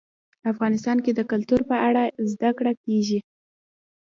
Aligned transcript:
افغانستان 0.51 0.97
کې 1.05 1.11
د 1.15 1.21
کلتور 1.31 1.61
په 1.69 1.75
اړه 1.87 2.03
زده 2.31 2.49
کړه 2.57 2.73
کېږي. 2.83 3.19